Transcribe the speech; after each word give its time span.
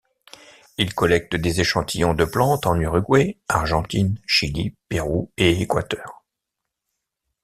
Il 0.79 0.95
collecte 0.95 1.35
des 1.35 1.59
échantillons 1.61 2.15
de 2.15 2.25
plantes 2.25 2.65
en 2.65 2.73
Uruguay, 2.79 3.37
Argentine, 3.47 4.19
Chili, 4.25 4.75
Pérou 4.89 5.31
et 5.37 5.61
Équateur. 5.61 6.23